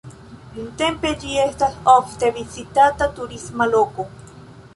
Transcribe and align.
Nuntempe 0.53 1.11
ĝi 1.23 1.35
estas 1.41 1.75
ofte 1.93 2.31
vizitata 2.39 3.09
turisma 3.21 3.69
loko. 3.77 4.09